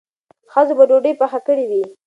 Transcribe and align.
ښځو 0.51 0.73
به 0.77 0.83
ډوډۍ 0.89 1.13
پخ 1.19 1.31
کړې 1.47 1.65
وي. 1.69 1.83